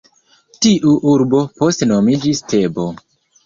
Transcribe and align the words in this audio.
Tiu 0.65 0.93
urbo 1.11 1.43
poste 1.61 1.91
nomiĝis 1.95 2.45
Tebo. 2.51 2.91